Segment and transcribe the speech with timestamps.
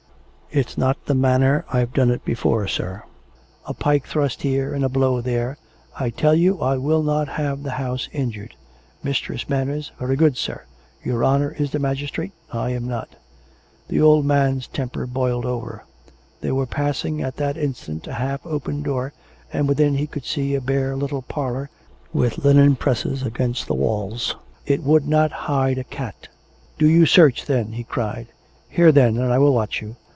[0.61, 3.03] "It's not the manner I've done it before, sir.
[3.67, 5.57] A pike thrust here, and a blow there
[5.97, 8.55] ""I tell you I will not have the house injured!
[9.01, 10.65] Mistress Manners ""Very good, sir.
[11.05, 12.33] Your honour is the magistrate....
[12.51, 13.09] J am not." COME RACK!
[13.11, 13.87] COME ROPE!
[13.87, 15.85] 425 The old man's temper boiled over.
[16.41, 19.11] They were passing at that instant a half open door^
[19.53, 21.69] and within he could see a bare little parlour,
[22.11, 24.35] with linen presses against the walls.
[24.65, 26.27] It would not hide a cat."
[26.77, 28.27] Do you search, then!" he cried."
[28.67, 29.95] Here, then, and I will watch you!